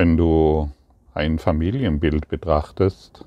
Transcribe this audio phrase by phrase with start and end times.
[0.00, 0.70] Wenn du
[1.12, 3.26] ein Familienbild betrachtest,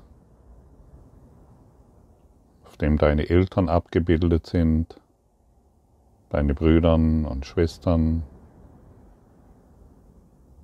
[2.64, 5.00] auf dem deine Eltern abgebildet sind,
[6.30, 8.24] deine Brüder und Schwestern,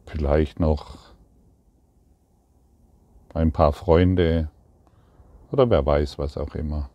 [0.05, 1.13] vielleicht noch
[3.33, 4.51] ein paar Freunde
[5.53, 6.91] oder wer weiß was auch immer.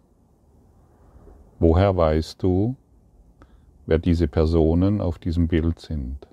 [1.60, 2.76] Woher weißt du,
[3.86, 6.28] wer diese Personen auf diesem Bild sind?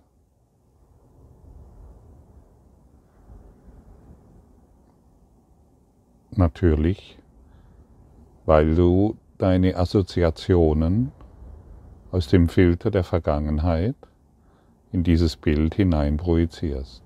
[6.35, 7.19] Natürlich,
[8.47, 11.13] weil du deine Assoziationen
[12.11, 13.97] aus dem Filter der Vergangenheit
[14.93, 17.03] in dieses Bild hinein projizierst.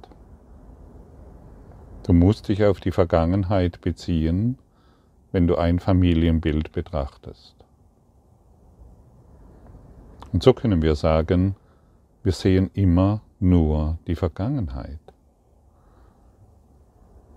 [2.05, 4.59] Du musst dich auf die Vergangenheit beziehen,
[5.33, 7.57] wenn du ein Familienbild betrachtest.
[10.33, 11.57] Und so können wir sagen,
[12.23, 15.01] wir sehen immer nur die Vergangenheit.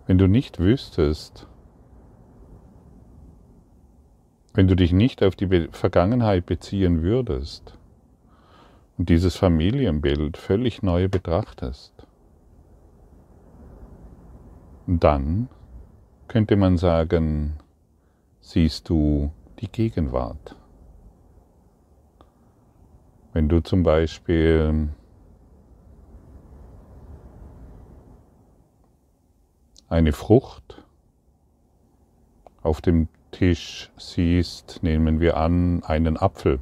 [0.05, 1.47] Wenn du nicht wüsstest,
[4.59, 7.77] wenn du dich nicht auf die Vergangenheit beziehen würdest
[8.97, 11.93] und dieses Familienbild völlig neu betrachtest,
[14.85, 15.47] dann
[16.27, 17.53] könnte man sagen,
[18.41, 20.57] siehst du die Gegenwart.
[23.31, 24.89] Wenn du zum Beispiel
[29.87, 30.83] eine Frucht
[32.61, 36.59] auf dem Tisch siehst, nehmen wir an, einen Apfel.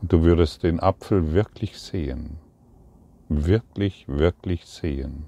[0.00, 2.38] Und du würdest den Apfel wirklich sehen.
[3.28, 5.26] Wirklich, wirklich sehen.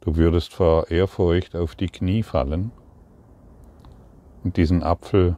[0.00, 2.72] Du würdest vor Ehrfurcht auf die Knie fallen
[4.42, 5.36] und diesen Apfel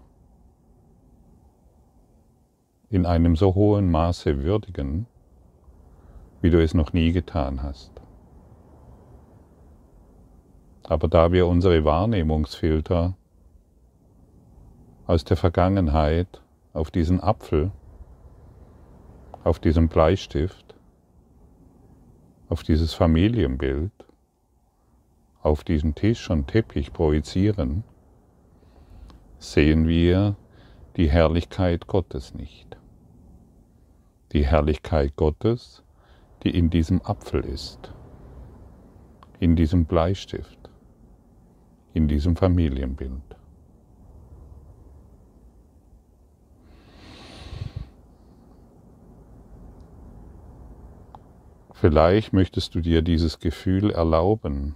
[2.91, 5.07] in einem so hohen Maße würdigen,
[6.41, 7.94] wie du es noch nie getan hast.
[10.87, 13.17] Aber da wir unsere Wahrnehmungsfilter
[15.07, 16.43] aus der Vergangenheit
[16.75, 17.73] auf diesen Apfel,
[19.45, 20.75] auf diesen Bleistift,
[22.49, 23.93] auf dieses Familienbild,
[25.43, 27.85] auf diesen Tisch und Teppich projizieren,
[29.39, 30.37] sehen wir
[30.97, 32.77] die Herrlichkeit Gottes nicht.
[34.33, 35.83] Die Herrlichkeit Gottes,
[36.43, 37.93] die in diesem Apfel ist,
[39.39, 40.64] in diesem Bleistift
[41.95, 43.23] in diesem Familienbild.
[51.73, 54.75] Vielleicht möchtest du dir dieses Gefühl erlauben,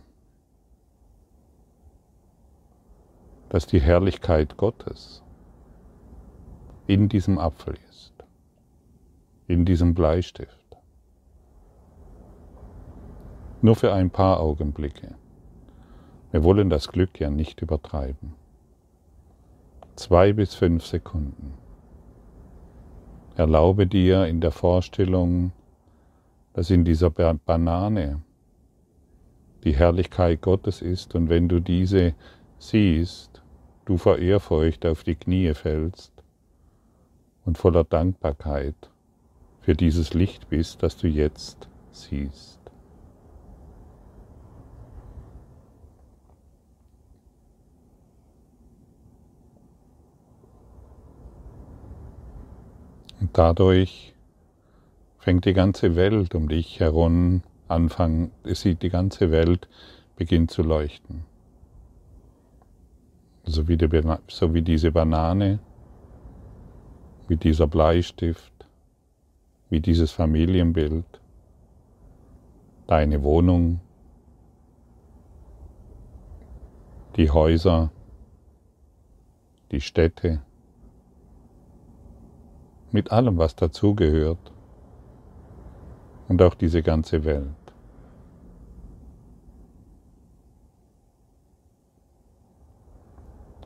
[3.48, 5.22] dass die Herrlichkeit Gottes
[6.86, 8.12] in diesem Apfel ist,
[9.46, 10.76] in diesem Bleistift.
[13.60, 15.16] Nur für ein paar Augenblicke.
[16.30, 18.34] Wir wollen das Glück ja nicht übertreiben.
[19.96, 21.54] Zwei bis fünf Sekunden.
[23.36, 25.52] Erlaube dir in der Vorstellung,
[26.52, 28.20] dass in dieser Banane
[29.64, 32.14] die Herrlichkeit Gottes ist und wenn du diese
[32.58, 33.42] siehst,
[33.86, 36.12] du vor Ehrfurcht auf die Knie fällst
[37.46, 38.74] und voller Dankbarkeit
[39.60, 42.57] für dieses Licht bist, das du jetzt siehst.
[53.28, 54.14] Und dadurch
[55.18, 59.68] fängt die ganze Welt um dich herum anfangen, es sieht die ganze Welt
[60.16, 61.26] beginnt zu leuchten.
[63.44, 63.86] So wie, die,
[64.28, 65.58] so wie diese Banane,
[67.28, 68.66] wie dieser Bleistift,
[69.68, 71.20] wie dieses Familienbild,
[72.86, 73.80] deine Wohnung,
[77.16, 77.90] die Häuser,
[79.70, 80.40] die Städte,
[82.92, 84.52] mit allem, was dazugehört
[86.28, 87.48] und auch diese ganze Welt.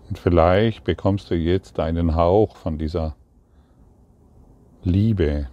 [0.09, 3.17] Und vielleicht bekommst du jetzt einen Hauch von dieser
[4.83, 5.49] Liebe,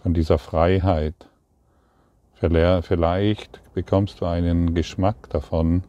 [0.00, 1.14] von dieser Freiheit.
[2.34, 5.84] Vielleicht bekommst du einen Geschmack davon,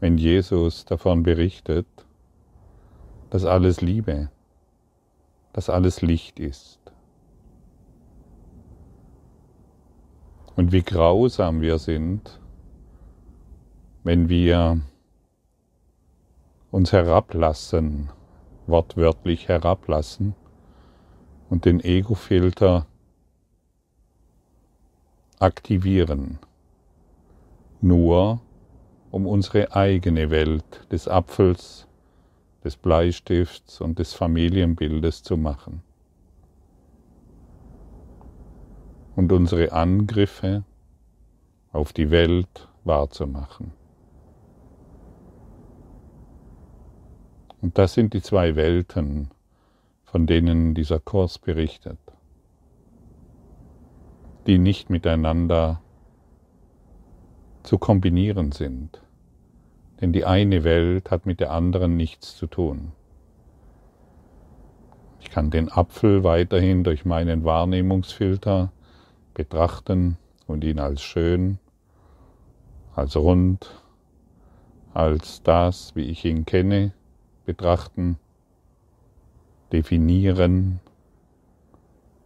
[0.00, 1.86] wenn Jesus davon berichtet,
[3.30, 4.37] dass alles Liebe ist
[5.52, 6.78] dass alles Licht ist.
[10.56, 12.40] Und wie grausam wir sind,
[14.04, 14.80] wenn wir
[16.70, 18.10] uns herablassen,
[18.66, 20.34] wortwörtlich herablassen
[21.48, 22.86] und den Ego-Filter
[25.38, 26.38] aktivieren,
[27.80, 28.40] nur
[29.10, 31.87] um unsere eigene Welt des Apfels,
[32.64, 35.82] des Bleistifts und des Familienbildes zu machen.
[39.16, 40.64] Und unsere Angriffe
[41.72, 43.72] auf die Welt wahrzumachen.
[47.60, 49.30] Und das sind die zwei Welten,
[50.04, 51.98] von denen dieser Kurs berichtet,
[54.46, 55.82] die nicht miteinander
[57.64, 59.02] zu kombinieren sind.
[60.00, 62.92] Denn die eine Welt hat mit der anderen nichts zu tun.
[65.20, 68.72] Ich kann den Apfel weiterhin durch meinen Wahrnehmungsfilter
[69.34, 70.16] betrachten
[70.46, 71.58] und ihn als schön,
[72.94, 73.82] als rund,
[74.94, 76.92] als das, wie ich ihn kenne,
[77.44, 78.18] betrachten,
[79.72, 80.80] definieren.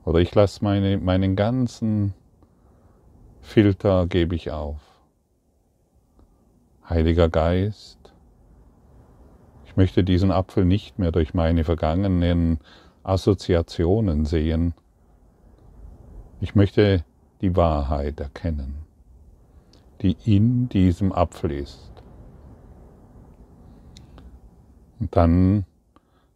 [0.04, 2.14] Oder ich lasse meine, meinen ganzen
[3.40, 4.91] Filter, gebe ich auf.
[6.92, 8.12] Heiliger Geist,
[9.64, 12.58] ich möchte diesen Apfel nicht mehr durch meine vergangenen
[13.02, 14.74] Assoziationen sehen.
[16.42, 17.02] Ich möchte
[17.40, 18.84] die Wahrheit erkennen,
[20.02, 21.90] die in diesem Apfel ist.
[25.00, 25.64] Und dann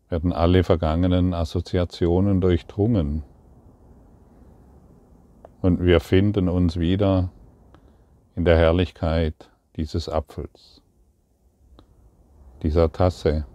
[0.09, 3.25] werden alle vergangenen Assoziationen durchdrungen.
[5.61, 7.31] Und wir finden uns wieder
[8.37, 10.83] in der Herrlichkeit dieses Apfels,
[12.63, 13.47] dieser Tasse,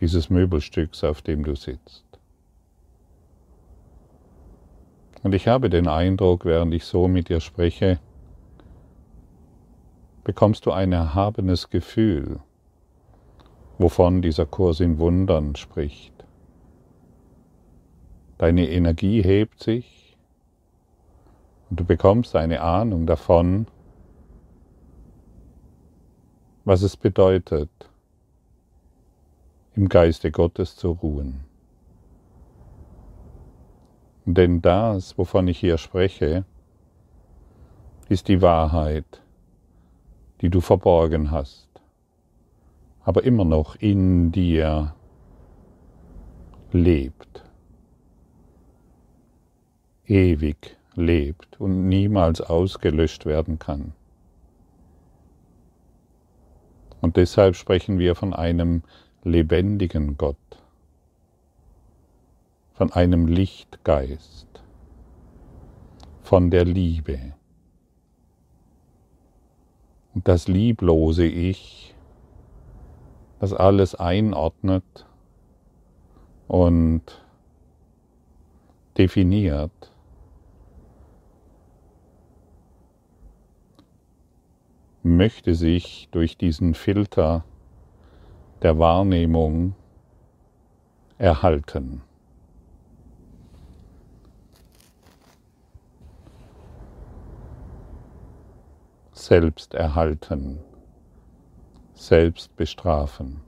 [0.00, 2.04] dieses Möbelstücks, auf dem du sitzt.
[5.22, 7.98] Und ich habe den Eindruck, während ich so mit dir spreche,
[10.24, 12.40] bekommst du ein erhabenes Gefühl
[13.78, 16.12] wovon dieser Kurs in Wundern spricht.
[18.38, 20.16] Deine Energie hebt sich
[21.70, 23.66] und du bekommst eine Ahnung davon,
[26.66, 27.70] was es bedeutet,
[29.74, 31.44] im Geiste Gottes zu ruhen.
[34.26, 36.44] Denn das, wovon ich hier spreche,
[38.10, 39.22] ist die Wahrheit,
[40.42, 41.66] die du verborgen hast
[43.06, 44.92] aber immer noch in dir
[46.72, 47.44] lebt,
[50.06, 53.92] ewig lebt und niemals ausgelöscht werden kann.
[57.00, 58.82] Und deshalb sprechen wir von einem
[59.22, 60.36] lebendigen Gott,
[62.74, 64.46] von einem Lichtgeist,
[66.22, 67.34] von der Liebe.
[70.14, 71.86] Und das lieblose Ich
[73.38, 75.06] das alles einordnet
[76.48, 77.02] und
[78.96, 79.70] definiert.
[85.16, 87.44] Möchte sich durch diesen Filter
[88.62, 89.74] der Wahrnehmung
[91.18, 92.02] erhalten.
[99.12, 100.60] Selbst erhalten
[101.96, 103.40] selbst bestrafen,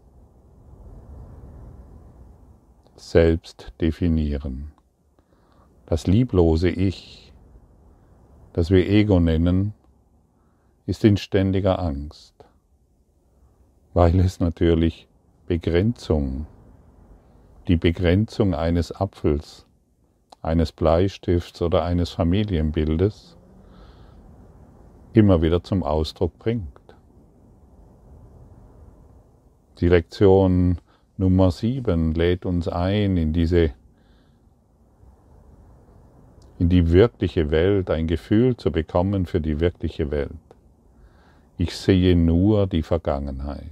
[2.97, 4.73] selbst definieren.
[5.87, 7.32] Das lieblose Ich,
[8.55, 9.75] das wir Ego nennen,
[10.88, 12.32] ist in ständiger Angst,
[13.92, 15.06] weil es natürlich
[15.46, 16.46] Begrenzung,
[17.68, 19.66] die Begrenzung eines Apfels,
[20.40, 23.36] eines Bleistifts oder eines Familienbildes
[25.12, 26.64] immer wieder zum Ausdruck bringt.
[29.80, 30.78] Die Lektion
[31.18, 33.74] Nummer 7 lädt uns ein in diese
[36.58, 40.47] in die wirkliche Welt, ein Gefühl zu bekommen für die wirkliche Welt.
[41.58, 43.70] Ich sehe nur die Vergangenheit.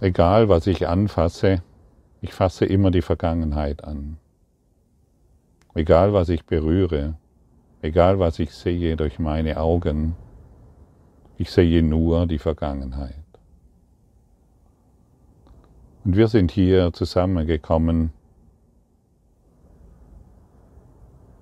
[0.00, 1.62] Egal was ich anfasse,
[2.20, 4.18] ich fasse immer die Vergangenheit an.
[5.74, 7.14] Egal was ich berühre,
[7.82, 10.14] Egal was ich sehe durch meine Augen,
[11.38, 13.14] ich sehe nur die Vergangenheit.
[16.04, 18.12] Und wir sind hier zusammengekommen,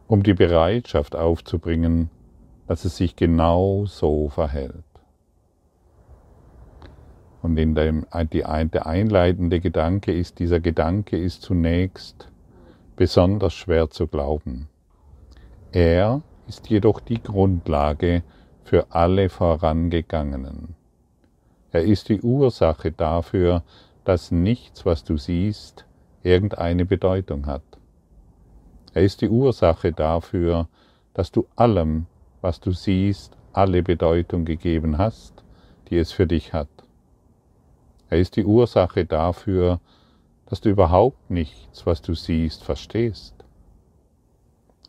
[0.08, 2.10] um die Bereitschaft aufzubringen,
[2.66, 4.74] dass es sich genau so verhält.
[7.42, 12.30] Und in dem, die, der einleitende Gedanke ist, dieser Gedanke ist zunächst
[12.96, 14.68] besonders schwer zu glauben.
[15.70, 18.22] Er ist jedoch die Grundlage
[18.64, 20.74] für alle vorangegangenen.
[21.70, 23.62] Er ist die Ursache dafür,
[24.04, 25.84] dass nichts, was du siehst,
[26.22, 27.62] irgendeine Bedeutung hat.
[28.98, 30.66] Er ist die Ursache dafür,
[31.14, 32.06] dass du allem,
[32.40, 35.44] was du siehst, alle Bedeutung gegeben hast,
[35.88, 36.66] die es für dich hat.
[38.10, 39.78] Er ist die Ursache dafür,
[40.46, 43.36] dass du überhaupt nichts, was du siehst, verstehst.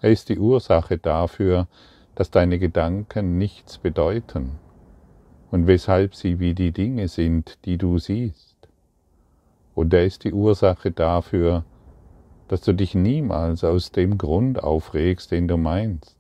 [0.02, 1.68] Er ist die Ursache dafür,
[2.16, 4.58] dass deine Gedanken nichts bedeuten
[5.52, 8.58] und weshalb sie wie die Dinge sind, die du siehst.
[9.76, 11.64] Und er ist die Ursache dafür,
[12.50, 16.18] dass du dich niemals aus dem Grund aufregst, den du meinst.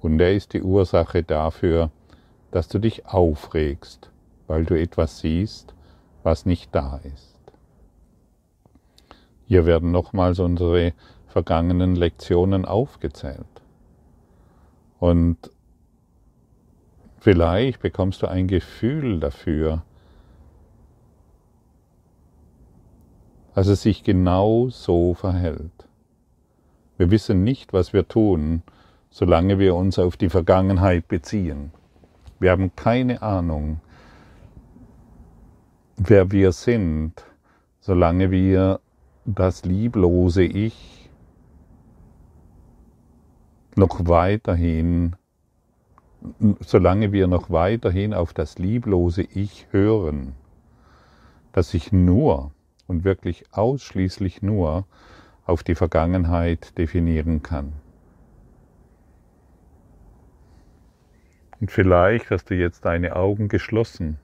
[0.00, 1.90] Und er ist die Ursache dafür,
[2.52, 4.10] dass du dich aufregst,
[4.46, 5.74] weil du etwas siehst,
[6.22, 7.36] was nicht da ist.
[9.46, 10.92] Hier werden nochmals unsere
[11.26, 13.46] vergangenen Lektionen aufgezählt.
[15.00, 15.50] Und
[17.18, 19.82] vielleicht bekommst du ein Gefühl dafür,
[23.54, 25.88] dass es sich genau so verhält.
[26.96, 28.62] Wir wissen nicht, was wir tun,
[29.10, 31.72] solange wir uns auf die Vergangenheit beziehen.
[32.38, 33.80] Wir haben keine Ahnung,
[35.96, 37.24] wer wir sind,
[37.80, 38.80] solange wir
[39.24, 41.10] das lieblose Ich
[43.76, 45.16] noch weiterhin,
[46.60, 50.34] solange wir noch weiterhin auf das lieblose Ich hören,
[51.52, 52.52] das sich nur
[52.90, 54.84] und wirklich ausschließlich nur
[55.46, 57.72] auf die Vergangenheit definieren kann.
[61.60, 64.18] Und vielleicht hast du jetzt deine Augen geschlossen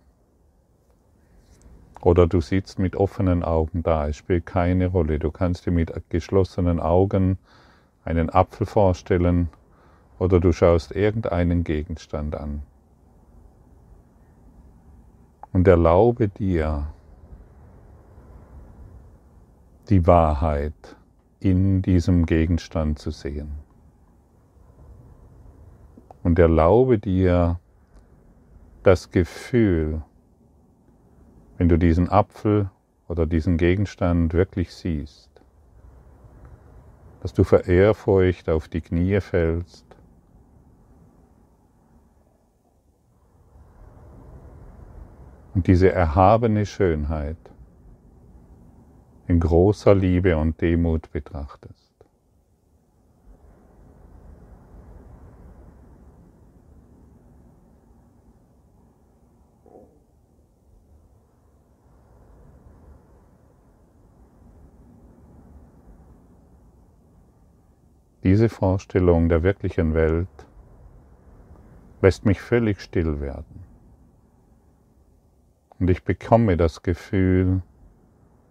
[2.01, 5.21] oder du sitzt mit offenen Augen da, es spielt keine Rolle.
[5.21, 7.39] Du kannst dir mit geschlossenen Augen
[8.05, 9.49] einen Apfel vorstellen
[10.19, 12.63] oder du schaust irgendeinen Gegenstand an.
[15.53, 16.89] Und erlaube dir
[19.89, 20.97] die Wahrheit
[21.41, 23.53] in diesem Gegenstand zu sehen.
[26.23, 27.61] Und erlaube dir
[28.83, 30.03] das Gefühl,
[31.57, 32.71] wenn du diesen Apfel
[33.09, 35.31] oder diesen Gegenstand wirklich siehst,
[37.21, 39.85] dass du vor Ehrfurcht auf die Knie fällst
[45.55, 47.39] und diese erhabene Schönheit
[49.29, 51.93] in großer Liebe und Demut betrachtest.
[68.23, 70.27] Diese Vorstellung der wirklichen Welt
[72.03, 73.65] lässt mich völlig still werden.
[75.79, 77.63] Und ich bekomme das Gefühl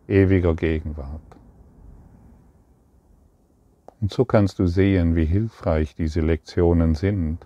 [0.07, 1.21] ewiger Gegenwart.
[4.01, 7.45] Und so kannst du sehen, wie hilfreich diese Lektionen sind,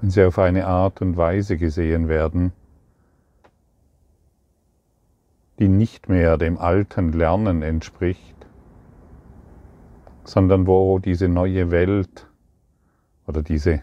[0.00, 2.52] wenn sie auf eine Art und Weise gesehen werden,
[5.58, 8.46] die nicht mehr dem alten Lernen entspricht,
[10.24, 12.26] sondern wo diese neue Welt
[13.26, 13.82] oder diese,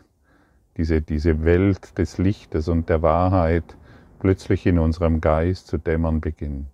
[0.75, 3.77] diese, diese Welt des Lichtes und der Wahrheit
[4.19, 6.67] plötzlich in unserem Geist zu dämmern beginnt.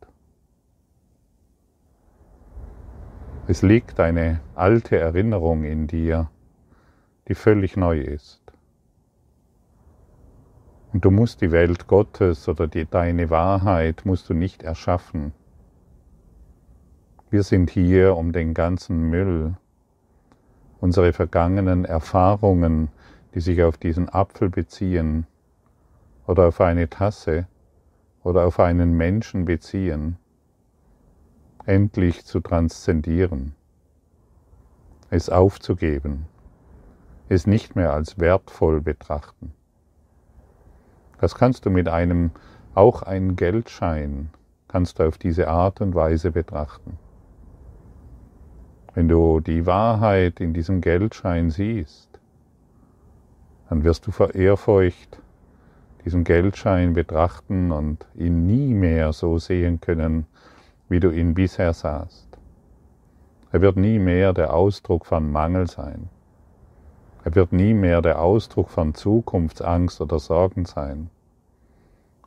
[3.48, 6.30] Es liegt eine alte Erinnerung in dir,
[7.28, 8.42] die völlig neu ist.
[10.94, 15.34] Und du musst die Welt Gottes oder die, deine Wahrheit musst du nicht erschaffen.
[17.32, 19.56] Wir sind hier, um den ganzen Müll,
[20.80, 22.90] unsere vergangenen Erfahrungen,
[23.34, 25.26] die sich auf diesen Apfel beziehen
[26.28, 27.48] oder auf eine Tasse
[28.24, 30.18] oder auf einen Menschen beziehen,
[31.66, 33.54] endlich zu transzendieren,
[35.10, 36.26] es aufzugeben,
[37.30, 39.54] es nicht mehr als wertvoll betrachten.
[41.20, 42.32] Das kannst du mit einem,
[42.76, 44.30] auch einen Geldschein,
[44.68, 46.98] kannst du auf diese Art und Weise betrachten.
[48.94, 52.10] Wenn du die Wahrheit in diesem Geldschein siehst,
[53.70, 55.20] dann wirst du vor Ehrfurcht
[56.06, 60.26] diesen Geldschein betrachten und ihn nie mehr so sehen können,
[60.90, 62.28] wie du ihn bisher sahst.
[63.52, 66.10] Er wird nie mehr der Ausdruck von Mangel sein.
[67.24, 71.10] Er wird nie mehr der Ausdruck von Zukunftsangst oder Sorgen sein.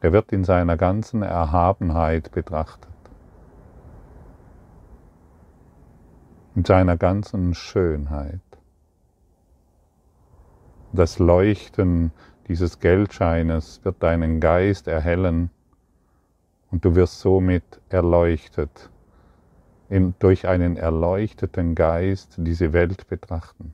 [0.01, 2.91] Er wird in seiner ganzen Erhabenheit betrachtet.
[6.57, 8.41] in seiner ganzen Schönheit.
[10.93, 12.13] Das Leuchten
[12.49, 15.51] dieses Geldscheines wird deinen Geist erhellen
[16.71, 18.91] Und du wirst somit erleuchtet,
[19.89, 23.73] in, durch einen erleuchteten Geist diese Welt betrachten.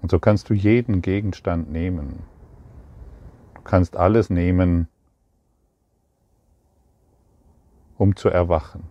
[0.00, 2.22] Und so kannst du jeden Gegenstand nehmen.
[3.54, 4.88] Du kannst alles nehmen,
[7.98, 8.84] um zu erwachen.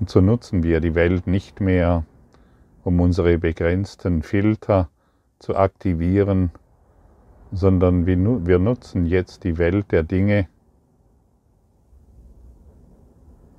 [0.00, 2.04] Und so nutzen wir die Welt nicht mehr,
[2.84, 4.88] um unsere begrenzten Filter
[5.38, 6.50] zu aktivieren,
[7.52, 10.48] sondern wir nutzen jetzt die Welt der Dinge,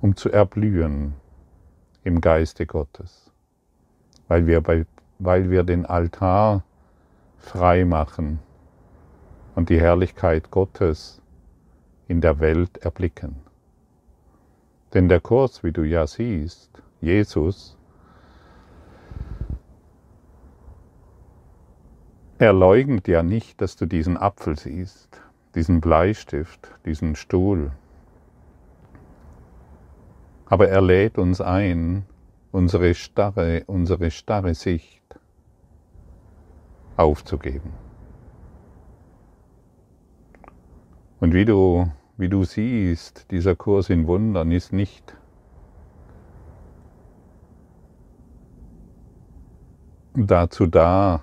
[0.00, 1.14] um zu erblühen
[2.04, 3.32] im Geiste Gottes,
[4.28, 4.86] weil wir, bei,
[5.18, 6.62] weil wir den Altar
[7.38, 8.40] frei machen
[9.54, 11.22] und die Herrlichkeit Gottes
[12.06, 13.36] in der Welt erblicken.
[14.94, 17.77] Denn der Kurs, wie du ja siehst, Jesus,
[22.38, 25.20] er leugnet ja nicht, dass du diesen Apfel siehst,
[25.54, 27.72] diesen Bleistift, diesen Stuhl.
[30.46, 32.06] Aber er lädt uns ein,
[32.52, 35.02] unsere starre, unsere starre Sicht
[36.96, 37.72] aufzugeben.
[41.20, 45.16] Und wie du wie du siehst, dieser Kurs in Wundern ist nicht
[50.14, 51.22] dazu da,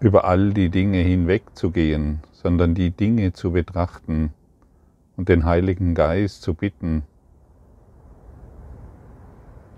[0.00, 4.32] über all die Dinge hinwegzugehen, sondern die Dinge zu betrachten
[5.16, 7.02] und den Heiligen Geist zu bitten,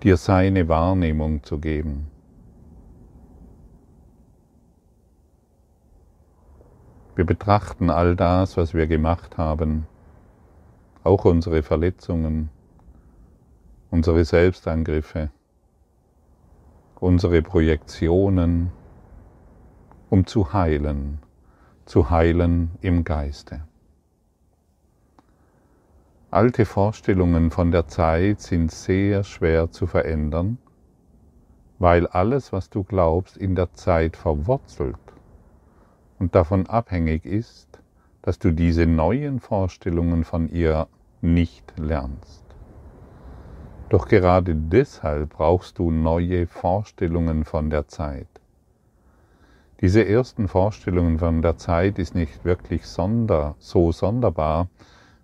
[0.05, 2.07] dir seine Wahrnehmung zu geben.
[7.17, 9.87] Wir betrachten all das, was wir gemacht haben,
[11.03, 12.49] auch unsere Verletzungen,
[13.91, 15.31] unsere Selbstangriffe,
[17.01, 18.71] unsere Projektionen,
[20.13, 21.21] um zu heilen,
[21.87, 23.63] zu heilen im Geiste.
[26.31, 30.59] Alte Vorstellungen von der Zeit sind sehr schwer zu verändern,
[31.79, 34.99] weil alles, was du glaubst, in der Zeit verwurzelt
[36.19, 37.81] und davon abhängig ist,
[38.21, 40.89] dass du diese neuen Vorstellungen von ihr
[41.23, 42.45] nicht lernst.
[43.89, 48.32] Doch gerade deshalb brauchst du neue Vorstellungen von der Zeit.
[49.83, 54.69] Diese ersten Vorstellungen von der Zeit ist nicht wirklich sonder, so sonderbar,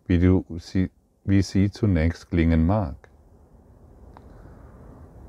[0.09, 0.91] wie, du sie,
[1.25, 2.97] wie sie zunächst klingen mag.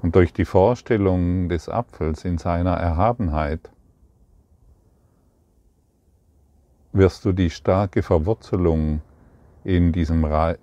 [0.02, 3.70] Und durch die Vorstellung des Apfels in seiner Erhabenheit
[6.92, 9.02] wirst du die starke Verwurzelung
[9.64, 10.56] in diesem Ra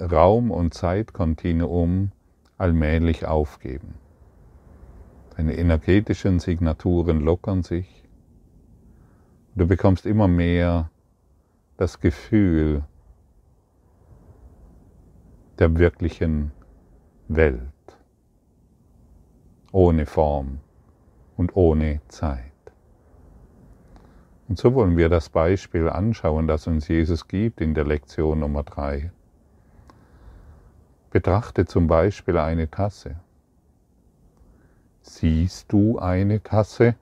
[0.00, 2.12] Raum- und Zeitkontinuum
[2.58, 3.94] allmählich aufgeben.
[5.36, 8.04] Deine energetischen Signaturen lockern sich.
[9.54, 10.90] Du bekommst immer mehr
[11.78, 12.84] das Gefühl
[15.58, 16.52] der wirklichen
[17.28, 17.60] Welt,
[19.72, 20.60] ohne Form
[21.36, 22.52] und ohne Zeit.
[24.48, 28.64] Und so wollen wir das Beispiel anschauen, das uns Jesus gibt in der Lektion Nummer
[28.64, 29.12] drei.
[31.10, 33.16] Betrachte zum Beispiel eine Tasse.
[35.02, 36.94] Siehst du eine Tasse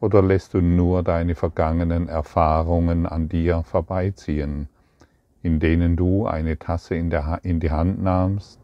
[0.00, 4.68] oder lässt du nur deine vergangenen Erfahrungen an dir vorbeiziehen,
[5.42, 7.10] in denen du eine Tasse in,
[7.42, 8.60] in die Hand nahmst,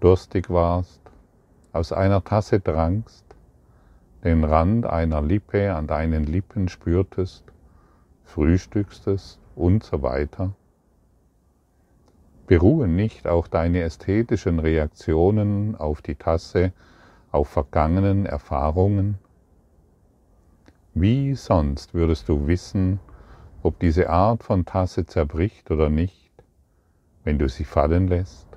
[0.00, 1.00] durstig warst,
[1.72, 3.24] aus einer Tasse drankst
[4.24, 7.44] den Rand einer Lippe an deinen Lippen spürtest,
[8.24, 10.54] frühstückstest und so weiter?
[12.46, 16.72] Beruhen nicht auch deine ästhetischen Reaktionen auf die Tasse
[17.30, 19.18] auf vergangenen Erfahrungen?
[20.94, 23.00] Wie sonst würdest du wissen,
[23.62, 26.30] ob diese Art von Tasse zerbricht oder nicht,
[27.24, 28.48] wenn du sie fallen lässt?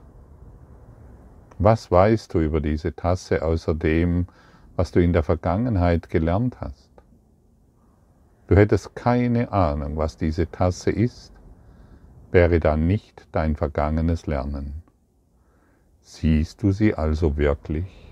[1.59, 4.27] Was weißt du über diese Tasse außer dem,
[4.75, 6.89] was du in der Vergangenheit gelernt hast.
[8.47, 11.33] Du hättest keine Ahnung, was diese Tasse ist,
[12.31, 14.83] wäre da nicht dein vergangenes Lernen.
[16.01, 18.02] Siehst du sie also wirklich?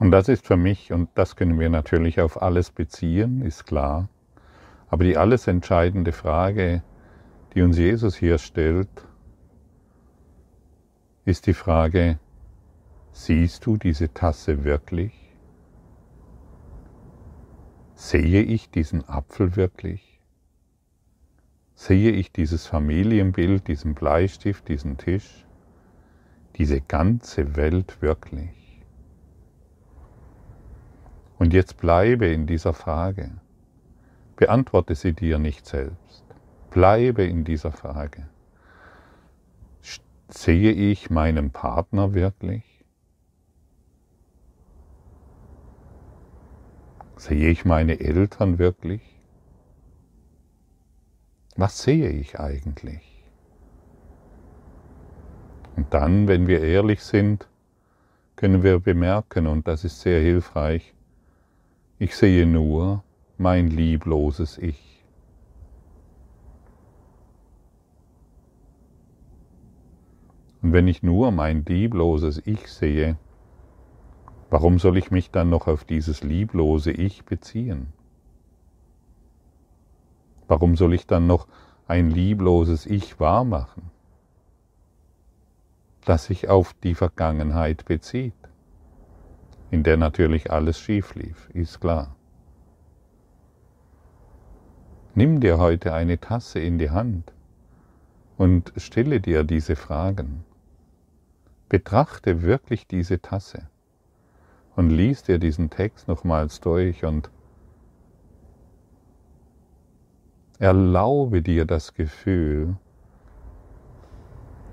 [0.00, 4.08] Und das ist für mich, und das können wir natürlich auf alles beziehen, ist klar,
[4.88, 6.82] aber die alles entscheidende Frage,
[7.54, 8.88] die uns Jesus hier stellt,
[11.24, 12.18] ist die Frage,
[13.12, 15.12] Siehst du diese Tasse wirklich?
[17.94, 20.20] Sehe ich diesen Apfel wirklich?
[21.74, 25.44] Sehe ich dieses Familienbild, diesen Bleistift, diesen Tisch,
[26.56, 28.59] diese ganze Welt wirklich?
[31.40, 33.30] Und jetzt bleibe in dieser Frage.
[34.36, 36.22] Beantworte sie dir nicht selbst.
[36.68, 38.28] Bleibe in dieser Frage.
[40.28, 42.84] Sehe ich meinen Partner wirklich?
[47.16, 49.00] Sehe ich meine Eltern wirklich?
[51.56, 53.24] Was sehe ich eigentlich?
[55.74, 57.48] Und dann, wenn wir ehrlich sind,
[58.36, 60.92] können wir bemerken, und das ist sehr hilfreich,
[62.00, 63.04] ich sehe nur
[63.36, 65.04] mein liebloses Ich.
[70.62, 73.18] Und wenn ich nur mein liebloses Ich sehe,
[74.48, 77.92] warum soll ich mich dann noch auf dieses lieblose Ich beziehen?
[80.48, 81.46] Warum soll ich dann noch
[81.86, 83.90] ein liebloses Ich wahrmachen,
[86.06, 88.39] das sich auf die Vergangenheit bezieht,
[89.70, 92.16] in der natürlich alles schief lief, ist klar.
[95.14, 97.32] Nimm dir heute eine Tasse in die Hand
[98.36, 100.44] und stelle dir diese Fragen.
[101.68, 103.68] Betrachte wirklich diese Tasse
[104.76, 107.30] und lies dir diesen Text nochmals durch und
[110.60, 112.76] Erlaube dir das Gefühl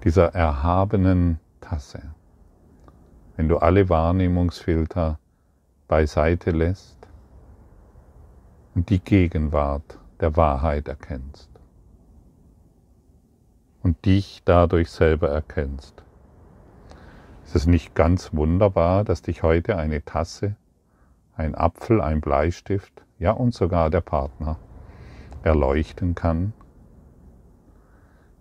[0.03, 2.13] dieser erhabenen Tasse.
[3.37, 5.19] Wenn du alle Wahrnehmungsfilter
[5.87, 6.97] beiseite lässt
[8.73, 11.49] und die Gegenwart der Wahrheit erkennst
[13.83, 16.03] und dich dadurch selber erkennst.
[17.45, 20.55] Ist es nicht ganz wunderbar, dass dich heute eine Tasse,
[21.35, 24.57] ein Apfel, ein Bleistift, ja und sogar der Partner
[25.43, 26.53] erleuchten kann?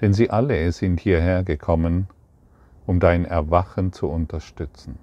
[0.00, 2.08] Denn sie alle sind hierher gekommen,
[2.86, 4.98] um dein Erwachen zu unterstützen.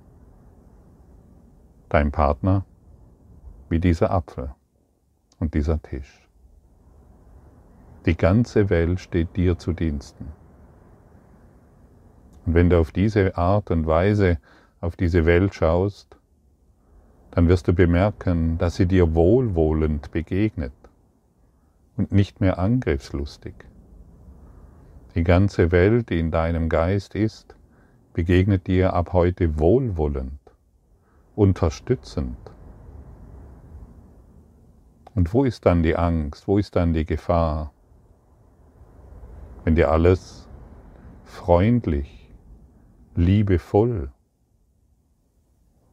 [1.90, 2.66] Dein Partner
[3.70, 4.54] wie dieser Apfel
[5.40, 6.28] und dieser Tisch.
[8.06, 10.28] Die ganze Welt steht dir zu Diensten.
[12.46, 14.38] Und wenn du auf diese Art und Weise
[14.82, 16.18] auf diese Welt schaust,
[17.32, 20.74] dann wirst du bemerken, dass sie dir wohlwollend begegnet
[21.98, 23.56] und nicht mehr angriffslustig.
[25.16, 27.56] Die ganze Welt, die in deinem Geist ist,
[28.14, 30.40] begegnet dir ab heute wohlwollend,
[31.36, 32.38] unterstützend.
[35.16, 37.72] Und wo ist dann die Angst, wo ist dann die Gefahr,
[39.64, 40.48] wenn dir alles
[41.24, 42.32] freundlich,
[43.16, 44.12] liebevoll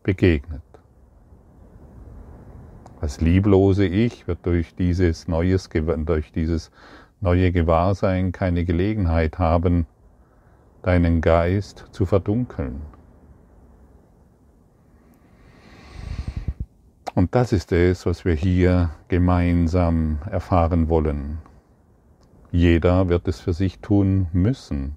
[0.03, 0.63] begegnet?
[3.01, 6.71] Das lieblose Ich wird durch dieses, neues, durch dieses
[7.21, 9.87] neue Gewahrsein keine Gelegenheit haben,
[10.83, 12.83] deinen Geist zu verdunkeln.
[17.15, 21.39] Und das ist es, was wir hier gemeinsam erfahren wollen.
[22.53, 24.97] Jeder wird es für sich tun müssen,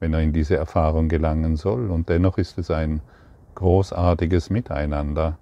[0.00, 1.90] wenn er in diese Erfahrung gelangen soll.
[1.90, 3.00] Und dennoch ist es ein
[3.54, 5.38] großartiges Miteinander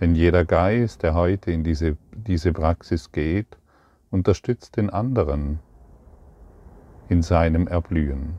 [0.00, 3.56] denn jeder Geist, der heute in diese, diese Praxis geht,
[4.10, 5.60] unterstützt den anderen
[7.08, 8.38] in seinem Erblühen.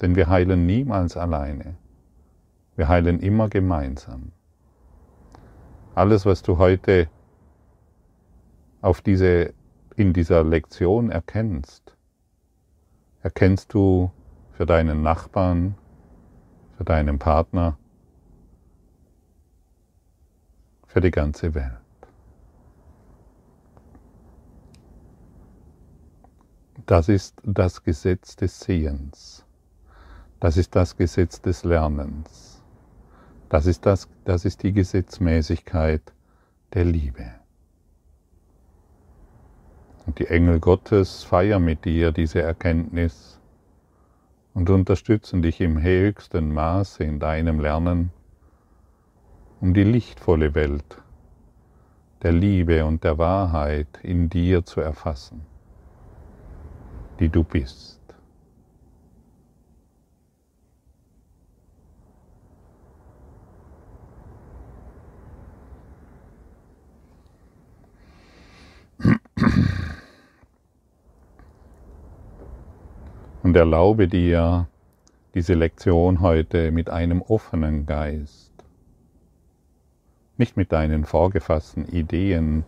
[0.00, 1.76] Denn wir heilen niemals alleine.
[2.76, 4.32] Wir heilen immer gemeinsam.
[5.94, 7.08] Alles, was du heute
[8.80, 9.52] auf diese,
[9.96, 11.96] in dieser Lektion erkennst,
[13.22, 14.10] erkennst du
[14.52, 15.74] für deinen Nachbarn,
[16.78, 17.76] für deinen Partner,
[20.86, 21.76] für die ganze Welt.
[26.86, 29.44] Das ist das Gesetz des Sehens.
[30.40, 32.62] Das ist das Gesetz des Lernens.
[33.50, 36.14] Das ist, das, das ist die Gesetzmäßigkeit
[36.72, 37.26] der Liebe.
[40.06, 43.38] Und die Engel Gottes feiern mit dir diese Erkenntnis
[44.54, 48.10] und unterstützen dich im höchsten Maße in deinem Lernen
[49.60, 51.02] um die lichtvolle Welt
[52.22, 55.42] der Liebe und der Wahrheit in dir zu erfassen,
[57.18, 57.99] die du bist.
[73.50, 74.68] Und erlaube dir
[75.34, 78.50] diese Lektion heute mit einem offenen Geist
[80.40, 82.62] nicht mit deinen vorgefassten Ideen,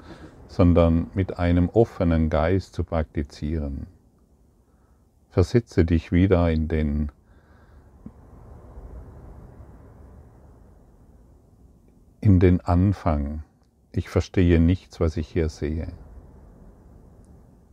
[0.48, 3.86] sondern mit einem offenen Geist zu praktizieren.
[5.30, 7.12] Versetze dich wieder in den
[12.20, 13.44] in den Anfang.
[13.92, 15.92] Ich verstehe nichts, was ich hier sehe.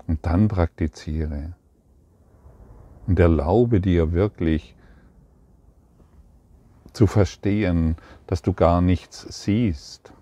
[0.06, 1.56] Und dann praktiziere.
[3.10, 4.76] Und erlaube dir wirklich
[6.94, 7.96] zu verstehen,
[8.28, 10.14] dass du gar nichts siehst.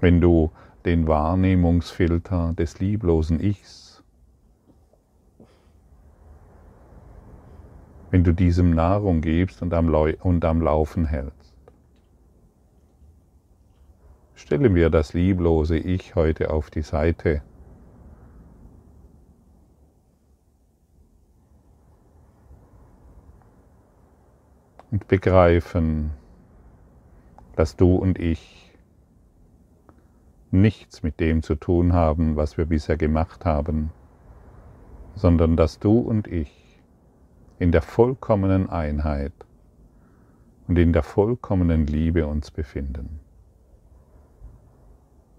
[0.00, 0.50] Wenn du
[0.84, 4.02] den Wahrnehmungsfilter des lieblosen Ichs,
[8.10, 11.54] wenn du diesem Nahrung gibst und am, und am Laufen hältst.
[14.34, 17.42] Stellen wir das lieblose Ich heute auf die Seite.
[24.96, 26.12] Und begreifen,
[27.54, 28.72] dass du und ich
[30.50, 33.90] nichts mit dem zu tun haben, was wir bisher gemacht haben,
[35.14, 36.80] sondern dass du und ich
[37.58, 39.34] in der vollkommenen Einheit
[40.66, 43.20] und in der vollkommenen Liebe uns befinden.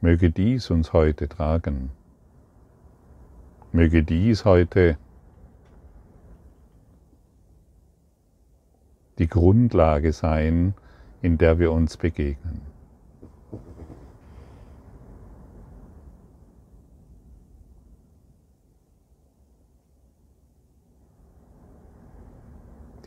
[0.02, 1.89] Möge dies uns heute tragen.
[3.72, 5.00] Möge dies heute
[9.19, 10.73] die Grundlage sein,
[11.21, 12.62] in der wir uns begegnen.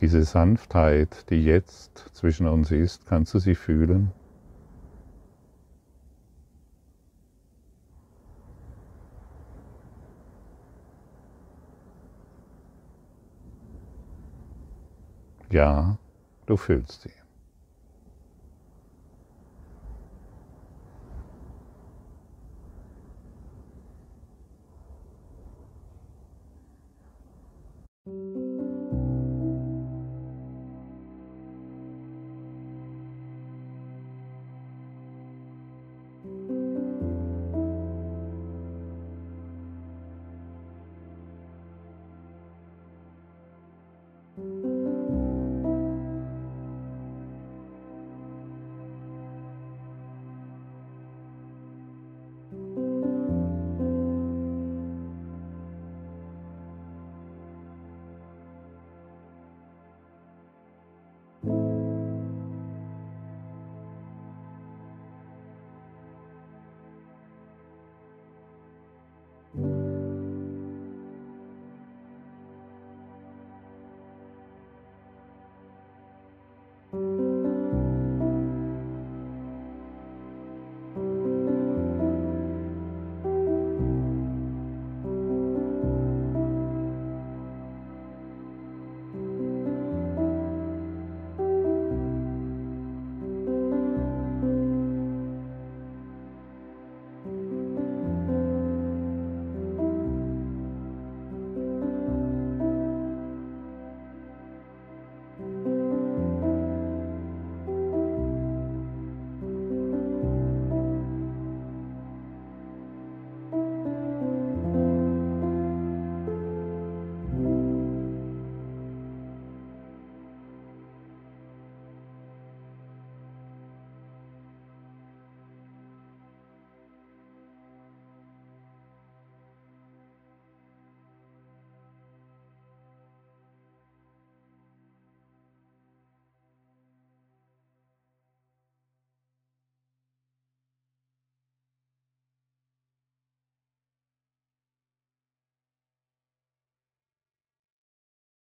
[0.01, 4.11] Diese Sanftheit, die jetzt zwischen uns ist, kannst du sie fühlen?
[15.51, 15.97] Ja,
[16.51, 17.13] Du fühlst sie.